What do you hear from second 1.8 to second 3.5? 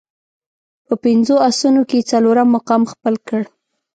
کې یې څلورم مقام خپل کړ.